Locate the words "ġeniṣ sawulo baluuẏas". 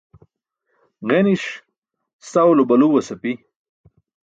1.09-3.09